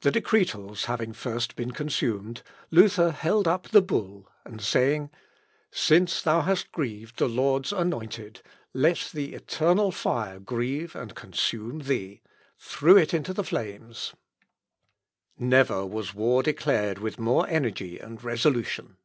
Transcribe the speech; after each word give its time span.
The 0.00 0.10
Decretals 0.10 0.86
having 0.86 1.12
first 1.12 1.54
been 1.54 1.72
consumed, 1.72 2.40
Luther 2.70 3.10
held 3.10 3.46
up 3.46 3.64
the 3.68 3.82
bull, 3.82 4.26
and 4.42 4.58
saying, 4.62 5.10
"Since 5.70 6.22
thou 6.22 6.40
hast 6.40 6.72
grieved 6.72 7.18
the 7.18 7.28
Lord's 7.28 7.70
Anointed, 7.70 8.40
let 8.72 9.10
the 9.12 9.34
eternal 9.34 9.92
fire 9.92 10.40
grieve 10.40 10.96
and 10.96 11.14
consume 11.14 11.80
thee," 11.80 12.22
threw 12.58 12.96
it 12.96 13.12
into 13.12 13.34
the 13.34 13.44
flames. 13.44 14.14
Never 15.38 15.84
was 15.84 16.14
war 16.14 16.42
declared 16.42 16.96
with 16.96 17.18
more 17.18 17.46
energy 17.46 17.98
and 17.98 18.24
resolution. 18.24 18.96